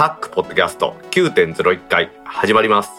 [0.00, 2.90] タックポッドキャスト9.01回始まります。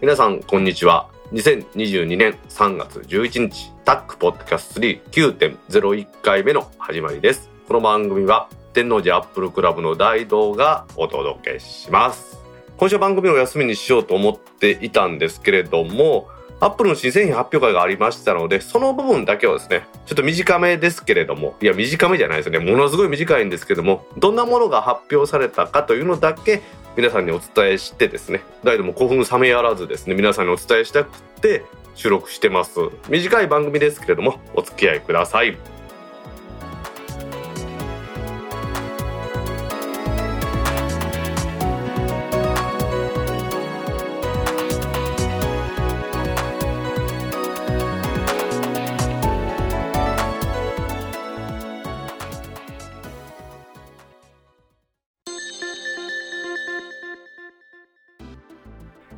[0.00, 1.10] 皆さんこんにちは。
[1.32, 7.50] 2022年3月11日タックポッドキャスト39.01回目の始まりです。
[7.66, 12.38] この番組は天王寺アップルクラブの大道がお届けします。
[12.76, 16.28] 今週番組を休みにしようと思っていたんですけれども
[16.64, 22.58] アップルの新製品発表会がありましたのでその部分だけをですねちょっと短めですけれどもいや短めじゃないですね。
[22.58, 26.62] ものすごい短いんですけどもどんなものが発表されたかというのだけ
[26.96, 32.80] 皆さんにお伝えしてですね誰でも興奮冷めやらずですね皆さんにお伝えしたくて収録してます。
[33.10, 35.73] 短い番組ですけれどもお付き合いください。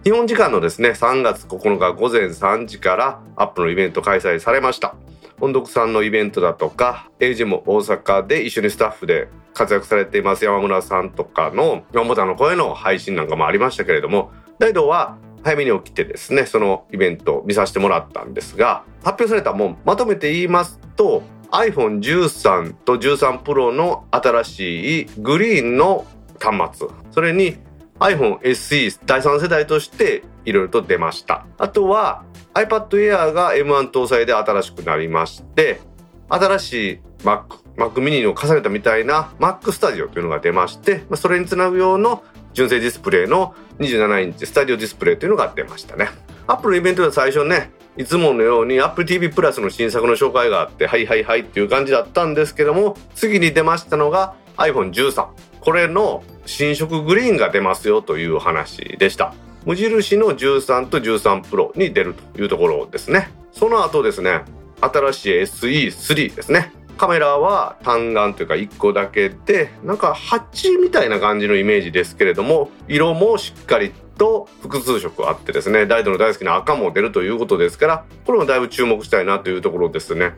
[0.07, 4.95] 日本時間のですね3月9日午前3時からアップのイベント開催されました。
[5.41, 26.07] 音読さんのイベントだとか AG も大阪で一緒にスタッフで活躍されています山村さんとかの山本の声の配信なんかもありましたけれども大道は早めに起きてですねそのイベントを見させてもらったんですが発表されたもんまとめて言いますと iPhone13 と13 Pro の新しいグリーンの
[26.39, 27.57] 端末それに
[27.99, 31.47] iPhone SE 第3世代としていろいろと出ました。
[31.59, 35.81] あとは iPad Air が M1 搭載で新しくなりまして
[36.29, 37.43] 新しい Mac
[37.77, 42.25] Mac mini の重ねたみたいな Mac Studio というのが出ましてそれにつなぐ用の
[42.55, 46.09] 純正ディスプレイの27インチスタジオディスプレイというのが出ましたね。
[46.47, 55.29] Apple のイベントでは最初ねいつものように Apple TV プラスの新作の紹介があってはいはいはいっていう感じだったんですけども次に出ましたのが iPhone13
[55.61, 59.35] これの新色グリーンが出ますよという話でした。
[59.65, 63.31] 無印の13と13 Pro に出るというところですね。
[63.53, 64.43] その後ですね
[64.81, 66.73] 新しい SE3 ですね。
[66.97, 80.33] カメラは単眼というか1個だけでなんか8みたいな感じのイメージですけれども色もしっかりと複数色あってですねダイドの大好きな赤も出るということですからこれもだいぶ注目したいなというところですね。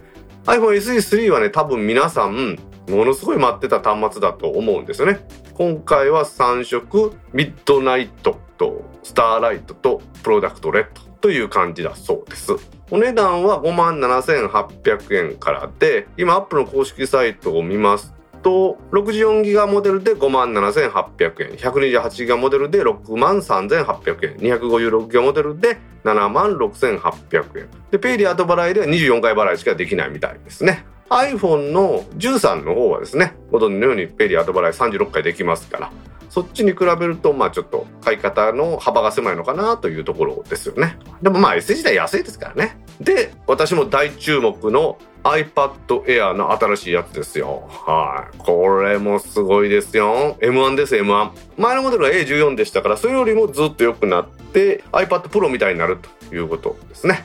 [0.46, 2.58] iPhone SE3 はね多分皆さん
[2.88, 5.20] ものすごい待ってた端末だと思うんですよね。
[5.54, 12.52] 今回は3色ミッドナイトとスターライトとプロダクトレッドという感じだそうです。
[12.90, 27.68] お値段は5万7800円からで今アップの公式サイトを見ますと64ギガモデルで5万7800円128ギガモデルで6万3800円256ギガモデルで7万6800円。
[27.90, 30.86] でペイリー後払いでは24回払いしかできないみたいですね。
[31.10, 35.92] iPhone の13の方はですねご存知のようにペリー後払い36回できますから
[36.30, 40.98] そっちに比べるとまあちょっと買い方の幅が狭いのかなというところですよね。
[41.22, 42.78] でもまあ S 自体安いですからね。
[43.00, 47.66] で私も大注目の iPad Air の新しいやつですよ。
[47.68, 48.38] はい。
[48.38, 50.36] これもすごいですよ。
[50.40, 55.98] M1 です M1 前のモデルが A14 でしたからそれよりもずっと良くなって iPad Pro みたいになる
[56.28, 57.24] ということですね。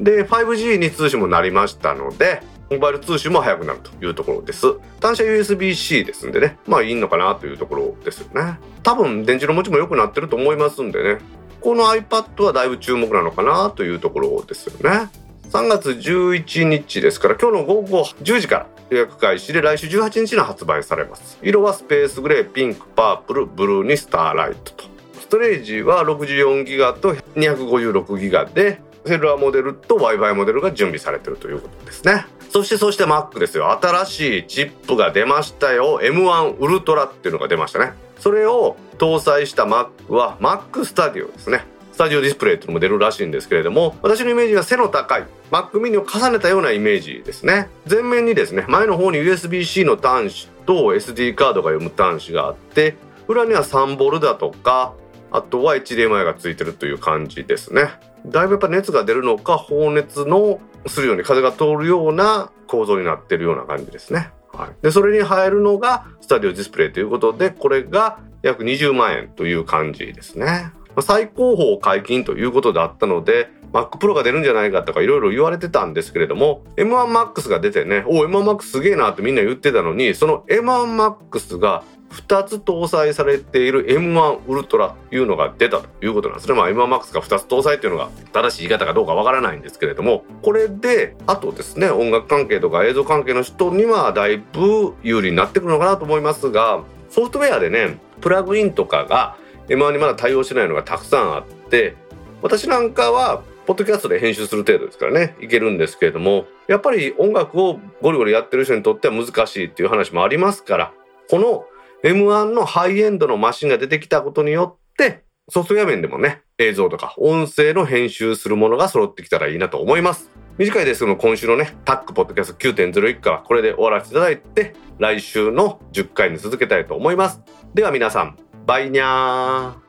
[0.00, 4.74] で 5G に通信もなりましたのでモバイル通信も速くなるというところです。
[5.00, 6.58] 単車 USB-C ですんでね。
[6.66, 8.58] まあいいのかなというところですよね。
[8.82, 11.18] 多分電池の持ちも良くなってると思いますんでね。
[11.60, 15.08] この iPad はだいぶ注目なのかなというところですよね。
[15.50, 21.38] 3月11日ですから今日の午後10時から予約開始で来週18日に発売されます。
[21.42, 24.84] 色はスペースグレーピンクパープルブルーにスターライトと。
[25.20, 32.26] ストレージは64ギガと256ギガでセルラーモデルと Wi-Fi モデルが準備されてるということですね。
[32.50, 33.70] そしてそして Mac ですよ。
[33.82, 36.00] 新しいチップが出ましたよ。
[36.02, 37.92] M1 ウルトラっていうのが出ましたね。
[38.18, 41.66] それを搭載した Mac は Mac Studio ですね。
[41.92, 47.68] スタジオディスプレイっていうのも出るらしいんですけれども私のイメージは背の高い Mac mini を重ねたようなイメージですね。
[47.88, 52.96] 前面にですね前の方に USB-C の端子と SD カードが読む端子があって
[53.28, 54.92] 裏には3ボルだとか
[55.34, 57.90] あとは HDMI がついてるという感じですね
[58.24, 64.30] だいぶやっぱ熱が出るのか放熱のするように風が通るような構造になってるような感じですね。
[64.52, 70.70] はい、でそれに入るのがスタディオディスプレイということでこれが約20万円という感じですね。
[71.02, 81.82] 最高峰解禁ということであったので Mac Pro が出るんじゃないかとかいろいろ言われてたんですけれども M1MAX が出てねお M1MAX すげえなってみんな言ってたのにその M1MAX が
[82.14, 86.54] 2つ搭載されている M1 ウルトラというのが出たということなんですね。
[86.54, 99.36] まあ M1MAX が2つ搭載というのが正しい言い方かどうかわからないんですけれども、これで、あとですね、音楽関係とか映像関係の人にはだいぶ有利になってくるのかなと思いますが、ソフトウェアでね、プラグインとかが
[99.68, 101.96] M1 にまだ対応してないのがたくさんあって、
[102.42, 110.92] 私なんかはポッドキャストで編集する程度ですからね、いけるんですけれども、やっぱり音楽をゴリゴリやってる人にとっては難しいっていう話もありますから、
[111.30, 111.64] この
[112.04, 120.30] M1 のハイエンドのマシンが出てきたことによって、ソフトウェア面でもね、映像とか音声の編集するものが揃ってきたらいいなと思います。
[120.58, 127.40] 短いですけど今週のね、タックポッドキャスト9.01回はこれで終わらせていただいて、来週の10回に続けたいと思います。
[127.72, 128.36] では皆さん、
[128.66, 129.83] バイニャー